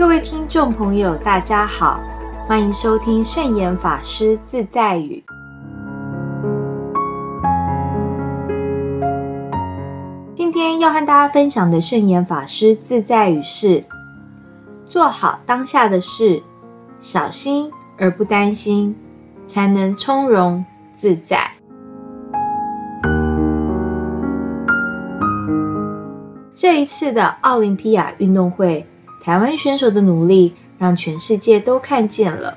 [0.00, 2.00] 各位听众朋友，大家好，
[2.46, 5.22] 欢迎收听圣严法师自在语。
[10.34, 13.84] 今天要和大家分享的圣严法师自在语是：
[14.86, 16.42] 做好当下的事，
[16.98, 18.96] 小心而不担心，
[19.44, 21.46] 才能从容自在。
[26.54, 28.86] 这一次的奥林匹亚运动会。
[29.22, 32.56] 台湾选手的努力让全世界都看见了，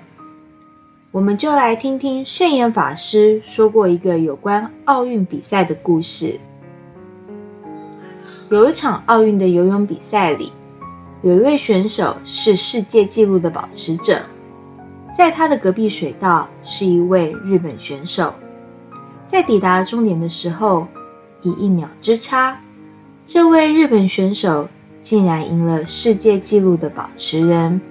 [1.12, 6.40] 我们就来听听圣严法师说过一个有关奥运比赛的故事。
[8.50, 10.54] 有一场奥运的游泳比赛里，
[11.22, 14.22] 有一位选手是世界纪录的保持者，
[15.18, 18.34] 在他的隔壁水道是一位日本选手，
[19.26, 20.88] 在抵达终点的时候，
[21.42, 22.58] 以一秒之差，
[23.26, 24.70] 这位日本选手。
[25.04, 27.82] 竟然赢了世界纪录的保持人，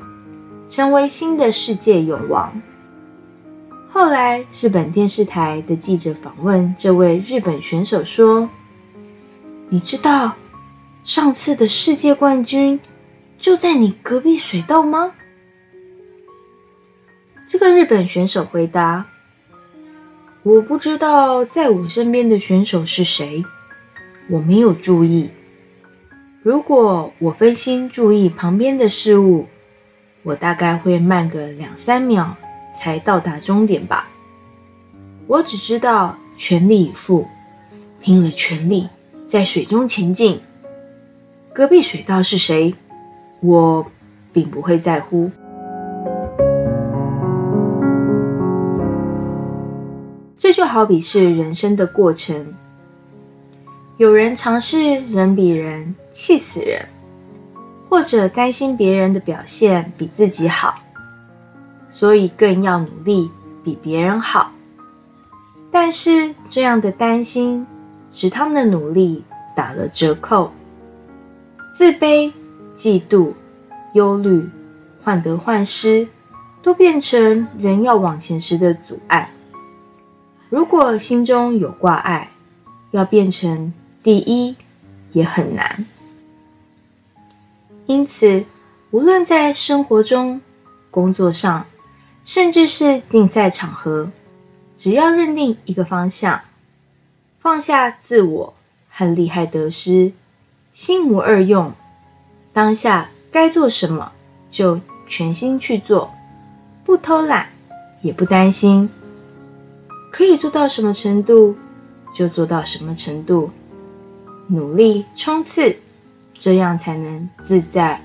[0.66, 2.50] 成为新的世界泳王。
[3.90, 8.48] 后来，日本电视台的记者访问这位日本选手说
[9.68, 10.32] ：“你知道
[11.04, 12.80] 上次的世界冠军
[13.38, 15.12] 就在你隔壁水道吗？”
[17.46, 19.04] 这个日本选手回答
[20.42, 23.44] ：“我不知道在我身边的选手是谁，
[24.30, 25.28] 我没有注意。”
[26.44, 29.46] 如果我分心注意旁边的事物，
[30.24, 32.36] 我大概会慢个两三秒
[32.72, 34.08] 才到达终点吧。
[35.28, 37.28] 我只知道全力以赴，
[38.00, 38.88] 拼了全力
[39.24, 40.40] 在水中前进。
[41.52, 42.74] 隔壁水道是谁，
[43.38, 43.86] 我
[44.32, 45.30] 并不会在乎。
[50.36, 52.52] 这就好比是人生的过程。
[53.98, 56.88] 有人尝试人比人气死人，
[57.90, 60.82] 或者担心别人的表现比自己好，
[61.90, 63.30] 所以更要努力
[63.62, 64.50] 比别人好。
[65.70, 67.66] 但是这样的担心
[68.10, 69.22] 使他们的努力
[69.54, 70.50] 打了折扣，
[71.72, 72.32] 自卑、
[72.74, 73.32] 嫉妒、
[73.92, 74.48] 忧虑、
[75.04, 76.08] 患得患失，
[76.62, 79.30] 都变成人要往前时的阻碍。
[80.48, 82.30] 如果心中有挂碍，
[82.90, 83.72] 要变成。
[84.02, 84.56] 第一
[85.12, 85.86] 也很难，
[87.86, 88.44] 因此，
[88.90, 90.40] 无论在生活中、
[90.90, 91.66] 工作上，
[92.24, 94.10] 甚至是竞赛场合，
[94.76, 96.40] 只要认定一个方向，
[97.38, 98.54] 放下自我
[98.90, 100.10] 和利害得失，
[100.72, 101.72] 心无二用，
[102.52, 104.10] 当下该做什么
[104.50, 106.12] 就全心去做，
[106.84, 107.50] 不偷懒，
[108.00, 108.90] 也不担心，
[110.10, 111.54] 可以做到什么程度
[112.12, 113.52] 就做到什么程度。
[114.52, 115.74] 努力冲刺，
[116.34, 117.98] 这样才能自在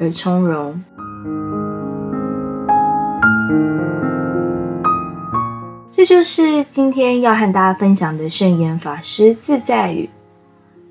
[0.00, 0.82] 而从容。
[5.92, 10.10] 这就是今天要和大家分享的圣严法师自在语：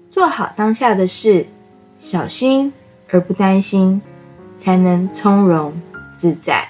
[0.10, 1.46] 做好当下的事，
[1.98, 2.72] 小心
[3.12, 4.02] 而不担心，
[4.56, 5.74] 才能从容
[6.16, 6.70] 自在。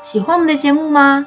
[0.00, 1.26] 喜欢我们的节目吗？